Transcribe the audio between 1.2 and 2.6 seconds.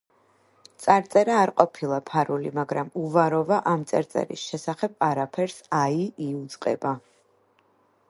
არ ყოფილა ფარული,